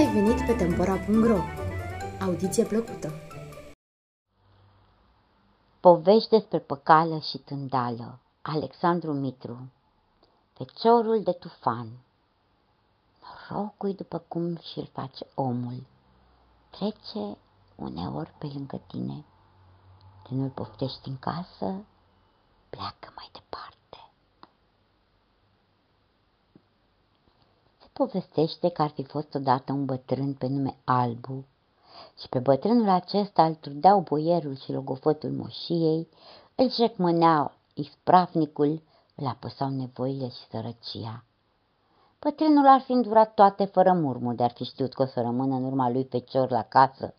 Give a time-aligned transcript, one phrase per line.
[0.00, 1.38] ai venit pe Tempora.ro!
[2.20, 3.12] Audiție plăcută!
[5.80, 8.18] Povești despre păcală și tândală.
[8.42, 9.70] Alexandru Mitru.
[10.52, 11.88] Feciorul de tufan.
[13.48, 15.86] Norocul după cum și-l face omul.
[16.70, 17.36] Trece
[17.74, 19.24] uneori pe lângă tine.
[20.22, 21.84] De nu-l poftești în casă
[22.70, 23.78] Pleacă mai departe
[27.80, 31.44] Se povestește că ar fi fost odată un bătrân pe nume Albu
[32.20, 36.08] și pe bătrânul acesta îl trudeau boierul și logofătul moșiei,
[36.54, 38.82] îl jecmânea ispravnicul,
[39.14, 41.24] îl apăsau nevoile și sărăcia.
[42.20, 45.54] Bătrânul ar fi îndurat toate fără murmur, de ar fi știut că o să rămână
[45.54, 47.14] în urma lui fecior la casă,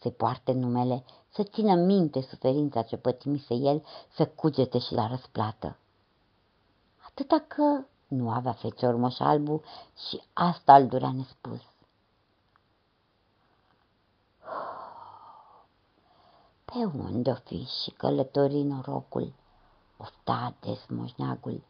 [0.00, 3.84] să poarte numele, să țină minte suferința ce pătimise el,
[4.14, 5.76] să cugete și la răsplată.
[7.08, 9.62] Atâta că nu avea fecior moș albu
[10.08, 11.60] și asta îl durea nespus.
[16.64, 19.32] Pe unde o fi și călători norocul,
[19.96, 21.62] ofta desmoșneagul.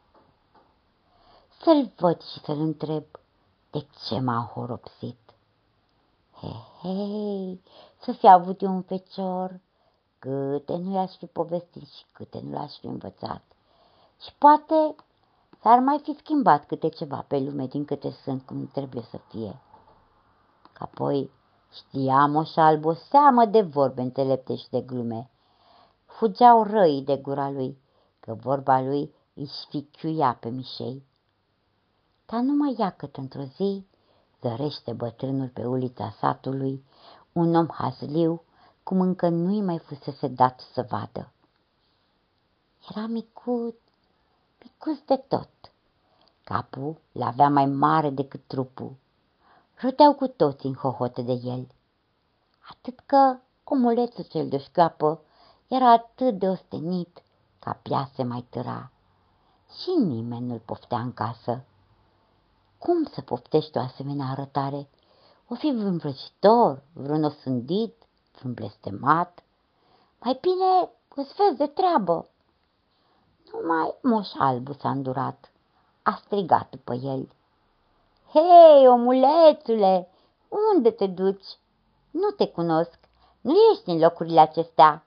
[1.62, 3.04] Să-l văd și să-l întreb
[3.70, 5.18] de ce m-a horopsit.
[6.32, 6.48] He,
[6.80, 7.62] hei,
[8.00, 9.60] să fi avut eu un fecior,
[10.18, 13.42] câte nu i-aș fi povestit și câte nu l-aș fi învățat.
[14.20, 14.94] Și poate
[15.62, 19.60] s-ar mai fi schimbat câte ceva pe lume din câte sunt cum trebuie să fie.
[20.72, 21.30] Că apoi
[21.76, 25.30] Știa moșalb o seamă de vorbe înțelepte și de glume.
[26.06, 27.78] Fugeau răii de gura lui,
[28.20, 31.04] că vorba lui îi sficiuia pe mișei.
[32.26, 33.86] Dar numai iacăt într-o zi
[34.40, 36.84] zărește bătrânul pe ulița satului
[37.32, 38.42] un om hazliu,
[38.82, 41.32] cum încă nu-i mai fusese dat să vadă.
[42.90, 43.78] Era micut,
[44.66, 45.48] micuț de tot.
[46.44, 48.96] Capul l-avea mai mare decât trupul
[49.74, 51.66] Râdeau cu toți în hohote de el.
[52.70, 55.20] Atât că omulețul cel de șcapă
[55.68, 57.22] era atât de ostenit
[57.58, 58.90] ca piase mai târa
[59.82, 61.64] și nimeni nu-l poftea în casă.
[62.78, 64.88] Cum să poftești o asemenea arătare?
[65.48, 67.94] O fi vreun vrăjitor, vreun osândit,
[68.38, 69.42] vreun blestemat?
[70.20, 72.28] Mai bine îți vezi de treabă.
[73.52, 75.50] Numai moș albu s-a îndurat.
[76.02, 77.28] A strigat după el.
[78.32, 80.08] Hei, omulețule,
[80.74, 81.58] unde te duci?
[82.10, 82.98] Nu te cunosc,
[83.40, 85.06] nu ești în locurile acestea.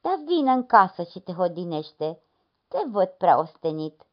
[0.00, 2.20] Dar vină în casă și te hodinește,
[2.68, 4.06] te văd prea ostenit.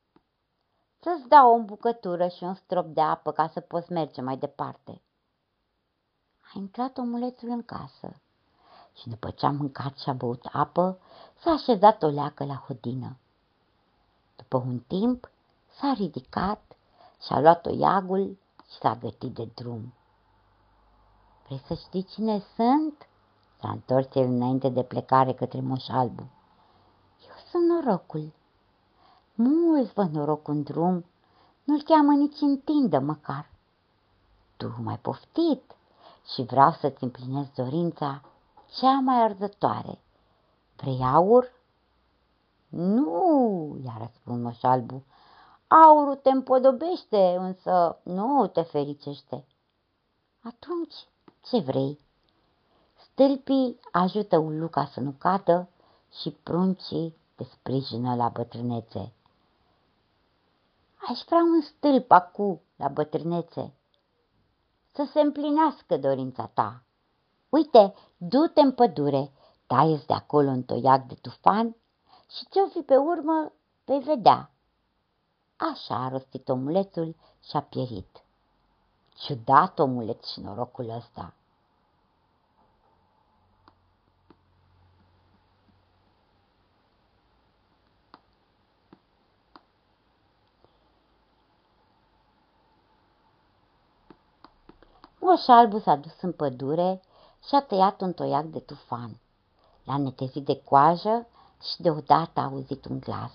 [0.99, 5.01] Să-ți dau o bucătură și un strop de apă ca să poți merge mai departe.
[6.41, 8.21] A intrat omulețul în casă
[8.97, 10.99] și după ce a mâncat și a băut apă,
[11.39, 13.17] s-a așezat o leacă la hodină.
[14.53, 15.29] După un timp
[15.79, 16.75] s-a ridicat
[17.25, 18.37] și-a luat iagul
[18.71, 19.93] și s-a gătit de drum.
[21.45, 23.07] Vrei să știi cine sunt?
[23.59, 26.21] S-a întors el înainte de plecare către moș albu.
[27.27, 28.31] Eu sunt norocul.
[29.35, 31.05] Mulți vă noroc în drum,
[31.63, 33.49] nu-l cheamă nici în tindă măcar.
[34.57, 35.75] Tu m-ai poftit
[36.33, 38.21] și vreau să-ți împlinesc dorința
[38.79, 39.99] cea mai arzătoare.
[40.75, 41.52] Vrei aur?
[42.75, 45.03] Nu, i-a răspuns moș albu,
[45.67, 49.45] Aurul te împodobește, însă nu te fericește.
[50.43, 50.93] Atunci,
[51.43, 51.99] ce vrei?
[52.95, 55.69] Stâlpii ajută uluca să nu cadă
[56.21, 59.13] și pruncii te sprijină la bătrânețe.
[61.09, 63.73] Aș vrea un stâlp acu la bătrânețe,
[64.91, 66.83] să se împlinească dorința ta.
[67.49, 69.31] Uite, du-te în pădure,
[69.67, 71.75] taie de acolo un toiac de tufan
[72.35, 73.51] și ce-o fi pe urmă
[73.85, 74.51] vei vedea.
[75.55, 78.23] Așa a rostit omulețul și a pierit.
[79.15, 81.33] Ciudat omuleț și norocul ăsta.
[95.19, 97.01] Moș albu s-a dus în pădure
[97.47, 99.19] și a tăiat un toiac de tufan.
[99.83, 101.27] L-a netezit de coajă
[101.63, 103.31] și deodată a auzit un glas.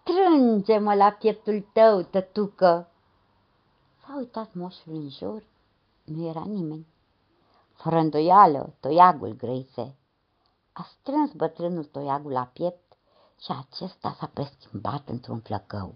[0.00, 2.90] Strânge-mă la pieptul tău, tătucă!
[4.00, 5.42] S-a uitat moșul în jur,
[6.04, 6.86] nu era nimeni.
[7.72, 9.96] Fără îndoială, toiagul grăise.
[10.72, 12.96] A strâns bătrânul toiagul la piept
[13.40, 15.94] și acesta s-a preschimbat într-un flăcău.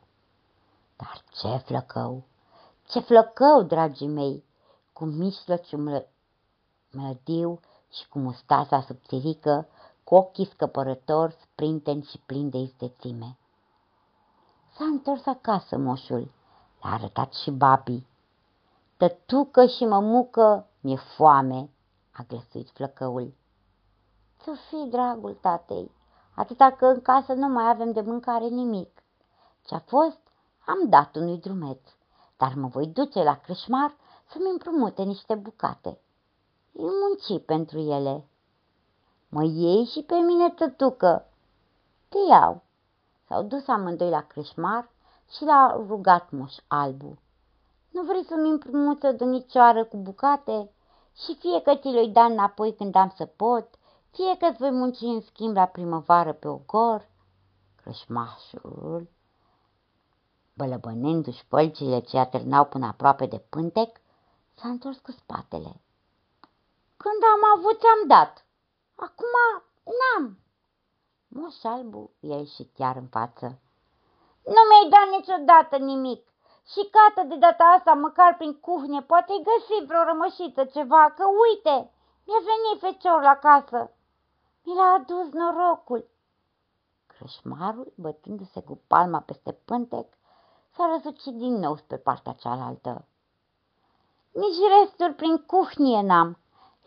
[0.96, 2.24] Dar ce flăcău!
[2.88, 4.44] Ce flăcău, dragii mei!
[4.92, 6.04] Cu mișlociu
[6.90, 7.60] mlădiu
[7.92, 9.68] și cu mustața subțirică,
[10.10, 13.38] cu ochii scăpărători, sprinteni și plini de istețime.
[14.76, 16.30] S-a întors acasă moșul,
[16.82, 18.06] l-a arătat și babii.
[18.96, 21.70] Tătucă și mămucă, mi-e foame,
[22.12, 23.34] a glăsuit flăcăul.
[24.42, 25.90] Să fii dragul tatei,
[26.34, 29.02] atâta că în casă nu mai avem de mâncare nimic.
[29.66, 30.20] Ce-a fost,
[30.66, 31.80] am dat unui drumeț,
[32.36, 33.96] dar mă voi duce la crâșmar
[34.30, 35.98] să-mi împrumute niște bucate.
[36.72, 38.29] Îi munci pentru ele.
[39.32, 41.26] Mă iei și pe mine, tătucă.
[42.08, 42.62] Te iau.
[43.26, 44.90] S-au dus amândoi la crâșmar
[45.30, 47.18] și l-a rugat moș albu.
[47.90, 50.70] Nu vrei să-mi împrumuți o dunicioară cu bucate?
[51.24, 53.68] Și fie că ți le da înapoi când am să pot,
[54.10, 57.08] fie că-ți voi munci în schimb la primăvară pe ogor.
[57.82, 59.08] Crășmașul,
[60.54, 64.00] bălăbănându-și pălcile ce atârnau până aproape de pântec,
[64.54, 65.80] s-a întors cu spatele.
[66.96, 68.44] Când am avut, ți-am dat.
[69.06, 69.34] Acum
[69.98, 70.38] n-am.
[71.28, 73.46] Moș albu i-a ieșit chiar în față.
[74.54, 76.28] Nu mi-ai dat niciodată nimic.
[76.72, 81.90] Și cată de data asta, măcar prin cuhne, poate-i găsi vreo rămășiță ceva, că uite,
[82.26, 83.90] mi-a venit fecior la casă.
[84.64, 86.08] Mi l-a adus norocul.
[87.06, 90.06] Crășmarul, bătându-se cu palma peste pântec,
[90.74, 93.04] s-a răsucit din nou spre partea cealaltă.
[94.32, 96.38] Nici resturi prin cuhnie n-am.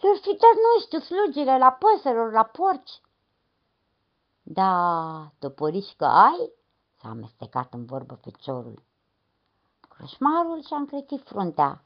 [0.04, 3.02] Le-or fi dat, nu știu, slugile la păsărilor, la porci.
[4.42, 6.52] Da, toporișcă ai?
[7.00, 8.84] S-a amestecat în vorbă feciorul.
[9.90, 11.84] Crășmarul și-a încrețit fruntea.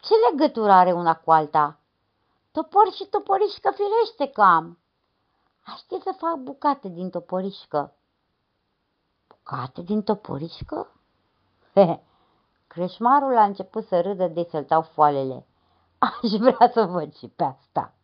[0.00, 1.78] Ce legătură are una cu alta?
[2.52, 4.78] Topor și toporișcă firește că am.
[5.64, 7.94] Aș ști să fac bucate din toporișcă.
[9.28, 10.92] Bucate din toporișcă?
[12.66, 15.46] Creșmarul a început să râdă de să-l dau foalele.
[15.98, 17.94] Aș vrea să văd și pe asta.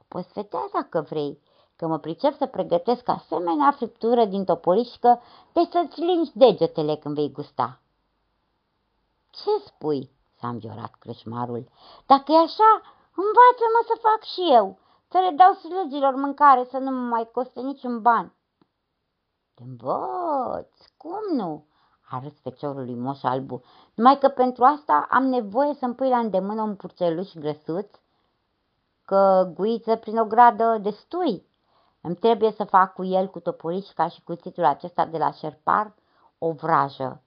[0.00, 1.40] O poți vedea dacă vrei,
[1.76, 5.20] că mă pricep să pregătesc asemenea friptură din toporișcă
[5.52, 7.80] de să-ți lingi degetele când vei gusta.
[9.30, 11.68] Ce spui?" s-a înviorat crâșmarul.
[12.06, 12.70] Dacă e așa,
[13.14, 14.78] învață-mă să fac și eu,
[15.08, 18.34] să le dau slugilor mâncare, să nu mă mai coste niciun ban."
[19.54, 21.64] Te învăț, cum nu?"
[22.10, 23.62] A râs feciorul lui Moș Albu,
[23.94, 27.88] numai că pentru asta am nevoie să-mi pui la îndemână un purceluș grăsuț,
[29.04, 31.46] că guiță prin o gradă destui.
[32.00, 35.94] Îmi trebuie să fac cu el, cu toporișca și cuțitul acesta de la șerpar,
[36.38, 37.22] o vrajă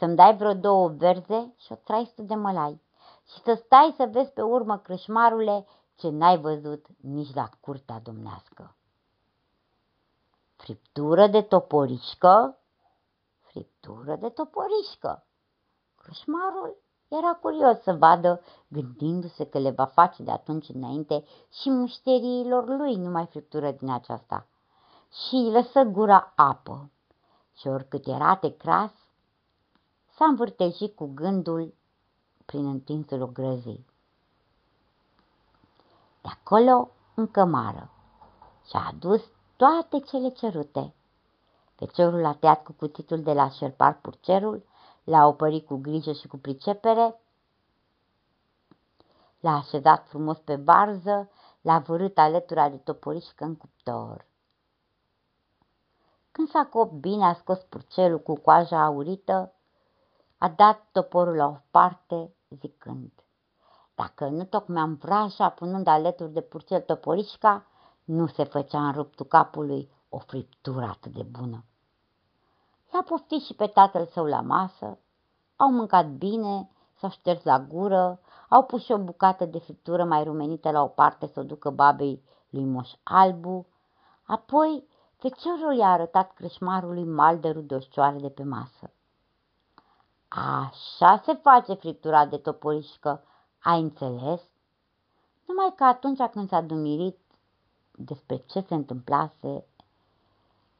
[0.00, 2.80] să-mi dai vreo două verze și o traistă de mălai
[3.26, 8.74] și să stai să vezi pe urmă, crâșmarule, ce n-ai văzut nici la curtea domnească.
[10.56, 12.58] Friptură de toporișcă?
[13.50, 15.26] Friptură de toporișcă.
[15.96, 16.76] Crâșmarul
[17.08, 21.24] era curios să vadă, gândindu-se că le va face de atunci înainte
[21.60, 24.46] și mușteriilor lui numai friptură din aceasta.
[25.10, 26.90] Și îi lăsă gura apă.
[27.54, 28.92] Și oricât era de cras,
[30.16, 31.74] s-a învârtejit cu gândul
[32.46, 33.86] prin întinsul grăzii.
[36.22, 37.90] De acolo în cămară
[38.66, 39.22] și-a adus
[39.56, 40.94] toate cele cerute.
[41.80, 44.64] Feciorul a tăiat cu cuțitul de la șerpar purcerul,
[45.04, 47.20] l-a opărit cu grijă și cu pricepere,
[49.40, 51.30] l-a așezat frumos pe barză,
[51.60, 54.26] l-a vărât alătura de toporișcă în cuptor.
[56.32, 59.52] Când s-a cop bine, a scos purcelul cu coaja aurită,
[60.38, 63.12] a dat toporul la o parte, zicând,
[63.94, 67.66] Dacă nu tocmeam vraja, punând alături de purcel toporișca,
[68.04, 71.64] nu se făcea în ruptul capului o friptură atât de bună.
[72.90, 74.98] L-a poftit și pe tatăl său la masă,
[75.56, 80.24] au mâncat bine, s-au șters la gură, au pus și o bucată de friptură mai
[80.24, 83.66] rumenită la o parte să o ducă babei lui Moș Albu,
[84.22, 84.84] apoi
[85.16, 88.90] feciorul i-a arătat crășmarului mal de rudoșcioare de pe masă.
[90.28, 93.24] Așa se face friptura de toporișcă,
[93.62, 94.42] ai înțeles?
[95.46, 97.18] Numai că atunci când s-a dumirit
[97.90, 99.64] despre ce se întâmplase,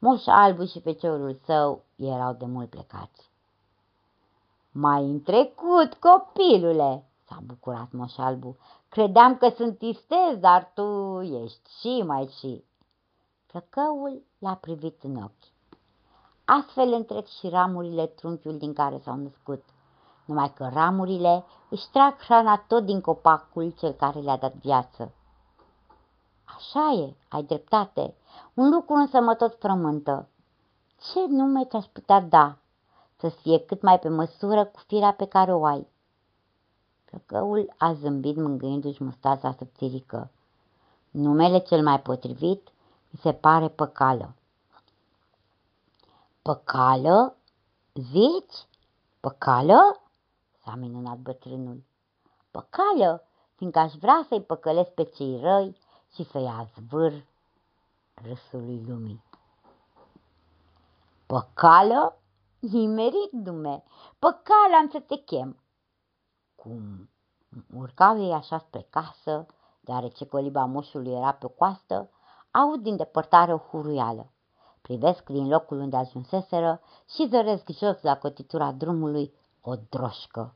[0.03, 3.29] Moș Albu și feciorul său erau de mult plecați.
[4.71, 8.57] Mai în trecut, copilule, s-a bucurat Moș Albu.
[8.89, 12.63] Credeam că sunt istez, dar tu ești și mai și.
[13.45, 15.51] Flăcăul l-a privit în ochi.
[16.45, 19.63] Astfel întrec și ramurile trunchiul din care s-au născut,
[20.25, 25.13] numai că ramurile își trag hrana tot din copacul cel care le-a dat viață.
[26.61, 28.15] Așa e, ai dreptate.
[28.53, 30.27] Un lucru însă mă tot frământă.
[31.11, 32.57] Ce nume ți-aș putea da
[33.17, 35.87] să fie cât mai pe măsură cu firea pe care o ai?
[37.05, 40.31] Plăcăul a zâmbit mângâindu-și mustața subțirică.
[41.09, 42.67] Numele cel mai potrivit
[43.09, 44.33] mi se pare păcală.
[46.41, 47.35] Păcală?
[47.93, 48.67] Zici?
[49.19, 50.01] Păcală?
[50.63, 51.83] S-a s-a minunat bătrânul.
[52.51, 53.23] Păcală,
[53.55, 55.75] fiindcă aș vrea să-i păcălesc pe cei răi
[56.13, 57.25] și să-i azvâr
[58.13, 59.23] râsului lumii.
[61.25, 62.15] Păcală?
[62.59, 63.83] Nimerit, dume,
[64.19, 65.59] păcală am să te chem.
[66.55, 67.09] Cum
[67.75, 69.45] urcau ei așa spre casă,
[69.79, 72.09] deoarece coliba moșului era pe coastă,
[72.51, 74.31] aud din depărtare o huruială.
[74.81, 80.55] Privesc din locul unde ajunseseră și zăresc jos la cotitura drumului o droșcă.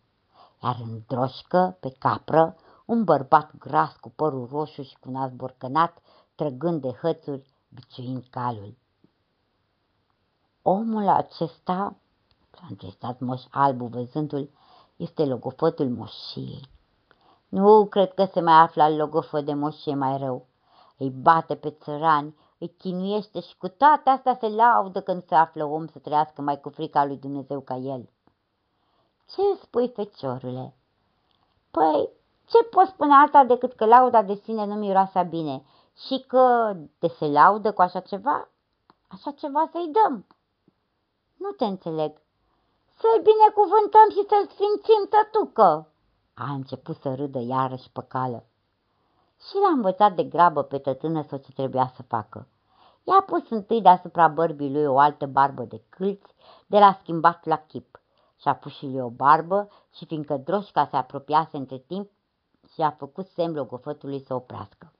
[0.63, 5.97] Iar în droșcă, pe capră, un bărbat gras cu părul roșu și cu nas borcănat,
[6.35, 8.77] trăgând de hățuri, biciuind calul.
[10.61, 11.95] Omul acesta,
[12.51, 14.49] s-a întrestat moș albu văzându-l,
[14.95, 16.69] este logofătul moșiei.
[17.49, 20.45] Nu cred că se mai află al logofă de moșie mai rău.
[20.97, 25.63] Îi bate pe țărani, îi chinuiește și cu toate astea se laudă când se află
[25.65, 28.09] om să trăiască mai cu frica lui Dumnezeu ca el.
[29.25, 30.73] Ce spui, feciorule?
[31.71, 32.09] Păi,
[32.45, 35.63] ce pot spune alta decât că lauda de sine nu miroasa bine
[36.07, 38.49] și că de se laudă cu așa ceva,
[39.07, 40.25] așa ceva să-i dăm.
[41.37, 42.11] Nu te înțeleg.
[42.97, 45.89] Să-l binecuvântăm și să-l sfințim, tătucă.
[46.33, 48.43] A început să râdă iarăși cală.
[49.49, 52.47] Și l-a învățat de grabă pe tătână să ce trebuia să facă.
[53.03, 56.35] I-a pus întâi deasupra bărbii lui o altă barbă de câlți,
[56.67, 57.99] de la schimbat la chip.
[58.39, 62.09] Și-a pus și lui o barbă și fiindcă droșca se apropiase între timp,
[62.75, 64.93] și-a făcut semn logofătului să oprească.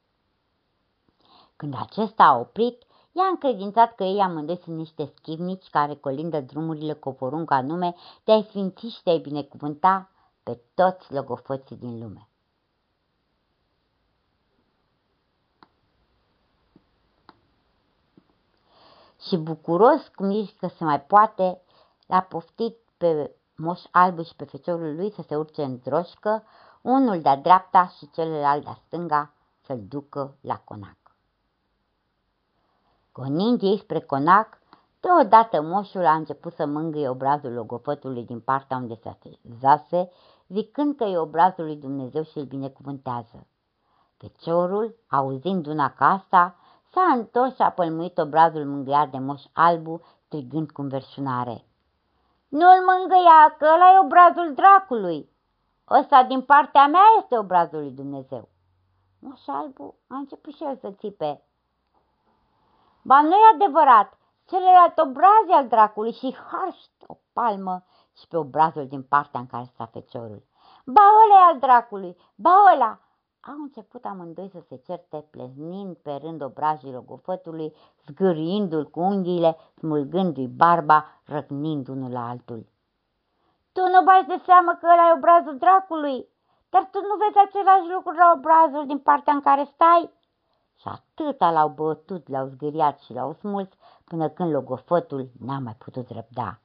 [1.56, 6.94] Când acesta a oprit, i-a încredințat că ei amândoi sunt niște schivnici care colindă drumurile
[6.94, 10.10] cu o poruncă anume de a-i sfinți și de a-i binecuvânta
[10.44, 12.30] pe toți logofății din lume.
[19.28, 21.62] Și bucuros cum nici că se mai poate,
[22.08, 26.44] l-a poftit pe Moș Albu și pe feciorul lui să se urce în droșcă,
[26.86, 30.98] unul de-a dreapta și celălalt de-a stânga să-l ducă la conac.
[33.14, 34.60] Gonind ei spre conac,
[35.00, 39.18] deodată moșul a început să mângâie obrazul logofătului din partea unde se
[39.60, 40.12] zase,
[40.48, 43.48] zicând că e obrazul lui Dumnezeu și îl binecuvântează.
[44.18, 46.56] Feciorul, auzind una ca asta,
[46.94, 51.66] s-a întors și a pălmuit obrazul mângâiat de moș albu, strigând cu înverșunare.
[52.48, 55.34] Nu-l mângâia, că ăla e obrazul dracului.
[55.90, 58.50] Ăsta din partea mea este obrazul lui Dumnezeu.
[59.20, 61.44] Moș șalbu a început și el să țipe.
[63.02, 67.84] Ba nu e adevărat, celălalt obraz al dracului și harșt o palmă
[68.18, 70.44] și pe obrazul din partea în care sta feciorul.
[70.86, 73.00] Ba ăla e al dracului, ba ăla!
[73.48, 77.74] Au început amândoi să se certe, pleznind pe rând obrajii logofătului,
[78.06, 82.66] zgâriindu-l cu unghiile, smulgându-i barba, răgnind unul la altul.
[83.76, 86.28] Tu nu bagi de seamă că ăla e obrazul dracului,
[86.70, 90.12] dar tu nu vezi același lucru la obrazul din partea în care stai?
[90.80, 93.70] Și atâta l-au bătut, l-au zgâriat și l-au smuls,
[94.06, 96.60] până când logofătul n-a mai putut răbda.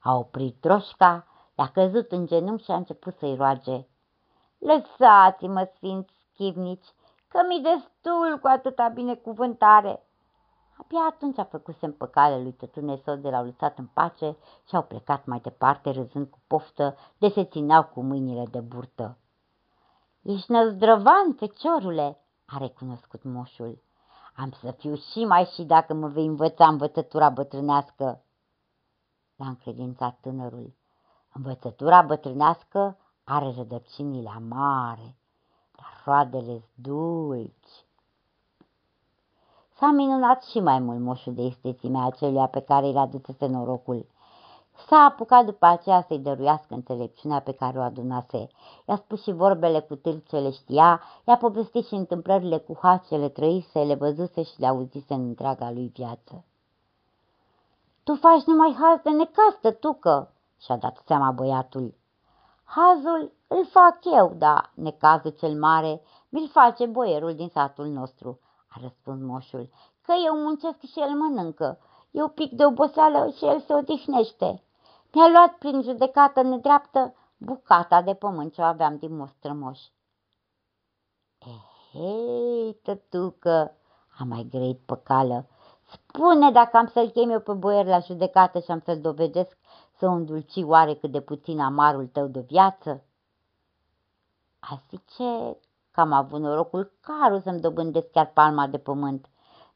[0.00, 3.86] A oprit droșca, le-a căzut în genunchi și a început să-i roage.
[4.58, 6.94] Lăsați-mă, sfinți schivnici,
[7.28, 10.06] că mi destul cu atâta binecuvântare.
[10.78, 14.36] Abia atunci a făcut semn păcale lui tătune său de l-au lăsat în pace
[14.68, 19.16] și au plecat mai departe râzând cu poftă de se țineau cu mâinile de burtă.
[20.22, 23.82] Ești năzdrăvan, feciorule, a recunoscut moșul.
[24.36, 28.22] Am să fiu și mai și dacă mă vei învăța învățătura bătrânească.
[29.36, 30.74] L-a încredințat tânărul.
[31.32, 35.16] Învățătura bătrânească are rădăcinile amare,
[35.76, 37.85] dar roadele dulci.
[39.78, 44.06] S-a minunat și mai mult moșul de istețimea aceluia pe care îl adusese norocul.
[44.86, 48.48] S-a apucat după aceea să-i dăruiască înțelepciunea pe care o adunase.
[48.88, 52.78] I-a spus și vorbele cu tâlc ce le știa, i-a povestit și întâmplările cu
[53.08, 56.44] le trăise, le văzuse și le auzise în întreaga lui viață.
[58.04, 61.94] Tu faci numai haz de necastă, tucă, și-a dat seama băiatul.
[62.64, 68.78] Hazul îl fac eu, da, necazul cel mare mi-l face boierul din satul nostru, a
[68.82, 69.68] răspuns moșul,
[70.02, 71.78] că eu muncesc și el mănâncă.
[72.10, 74.62] Eu pic de oboseală și el se odihnește.
[75.12, 79.80] Mi-a luat prin judecată nedreaptă bucata de pământ ce o aveam din mostrămoș.
[81.38, 83.76] Ehei, tătucă,
[84.18, 85.46] a mai greit păcală,
[85.84, 89.58] spune dacă am să-l chem eu pe boier la judecată și am să-l dovedesc
[89.98, 93.04] să îndulci oare cât de puțin amarul tău de viață?
[94.58, 95.56] A zice
[95.96, 99.26] că am avut norocul caru să-mi dobândesc chiar palma de pământ,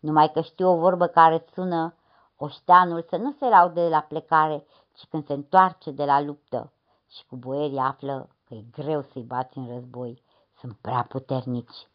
[0.00, 1.94] numai că știu o vorbă care sună
[2.36, 6.72] oșteanul să nu se laude de la plecare, ci când se întoarce de la luptă.
[7.08, 10.22] și cu boierii află că e greu să-i bați în război,
[10.58, 11.88] sunt prea puternici.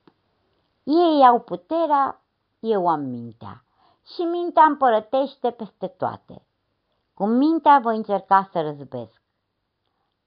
[0.84, 2.22] Ei au puterea,
[2.60, 3.64] eu am mintea
[4.14, 6.46] și mintea împărătește peste toate.
[7.14, 9.22] Cu mintea voi încerca să răzbesc.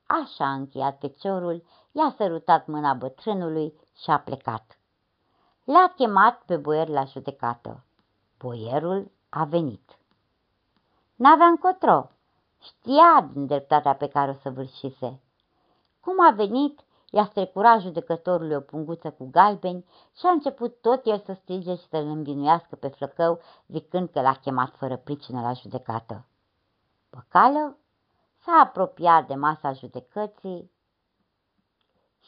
[0.07, 1.62] Așa a încheiat feciorul,
[1.99, 4.78] i-a sărutat mâna bătrânului și a plecat.
[5.64, 7.85] L-a chemat pe boier la judecată.
[8.38, 9.99] Boierul a venit.
[11.14, 12.11] N-avea încotro.
[12.62, 15.21] Știa din dreptatea pe care o săvârșise.
[16.00, 19.85] Cum a venit, i-a strecurat judecătorului o punguță cu galbeni
[20.17, 24.35] și a început tot el să strige și să-l învinuiască pe flăcău, zicând că l-a
[24.35, 26.26] chemat fără pricină la judecată.
[27.11, 27.76] Păcală
[28.45, 30.71] s-a apropiat de masa judecății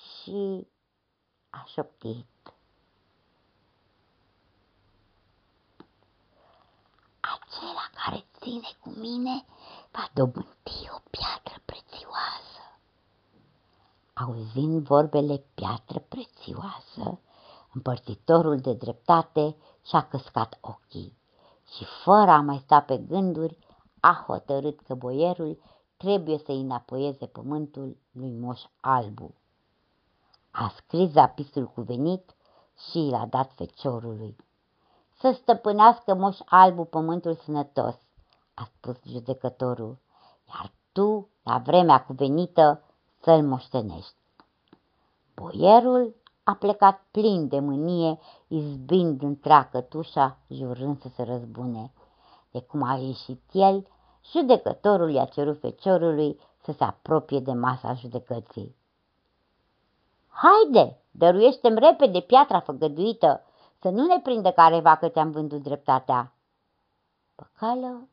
[0.00, 0.66] și
[1.50, 2.26] a șoptit.
[7.20, 9.44] Acela care ține cu mine
[9.90, 12.62] va dobândi o piatră prețioasă.
[14.12, 17.20] Auzind vorbele piatră prețioasă,
[17.72, 21.18] împărțitorul de dreptate și-a căscat ochii
[21.76, 23.58] și, fără a mai sta pe gânduri,
[24.00, 25.62] a hotărât că boierul
[25.96, 29.34] trebuie să înapoieze pământul lui Moș Albu.
[30.50, 32.34] A scris zapisul cuvenit
[32.90, 34.36] și l-a dat feciorului.
[35.18, 37.94] Să stăpânească Moș Albu pământul sănătos,
[38.54, 39.98] a spus judecătorul,
[40.48, 42.82] iar tu, la vremea cuvenită,
[43.20, 44.14] să-l moștenești.
[45.34, 46.14] Boierul
[46.44, 51.92] a plecat plin de mânie, izbind întreagă tușa, jurând să se răzbune.
[52.50, 53.86] De cum a ieșit el,
[54.32, 58.76] judecătorul i-a cerut feciorului să se apropie de masa judecății.
[60.30, 63.44] Haide, dăruiește-mi repede piatra făgăduită,
[63.80, 66.32] să nu ne prindă careva că ți-am vândut dreptatea.
[67.34, 68.08] Păcală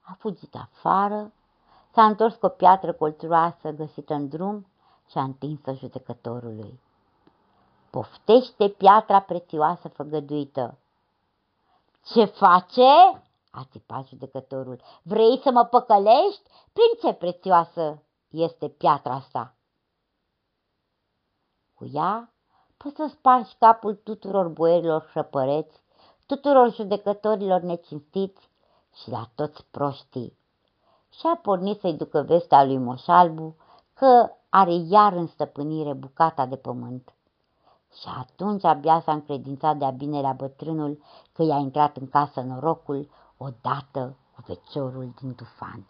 [0.00, 1.32] a fugit afară,
[1.92, 4.66] s-a întors cu o piatră colțuroasă găsită în drum
[5.10, 6.80] și a întins-o judecătorului.
[7.90, 10.78] Poftește piatra prețioasă făgăduită.
[12.04, 13.22] Ce face?
[13.50, 14.80] a țipat judecătorul.
[15.02, 16.42] Vrei să mă păcălești?
[16.72, 19.53] Prin ce prețioasă este piatra asta?
[21.84, 22.32] Cu ea
[22.76, 25.82] poți să spargi capul tuturor boierilor hrăpăreți,
[26.26, 28.50] tuturor judecătorilor necinstiți
[28.94, 30.36] și la toți proștii.
[31.10, 33.56] Și a pornit să-i ducă vestea lui Moșalbu
[33.94, 37.14] că are iar în stăpânire bucata de pământ.
[38.00, 44.16] Și atunci abia s-a încredințat de-a binelea bătrânul că i-a intrat în casă norocul odată
[44.34, 45.86] cu feciorul din tufan.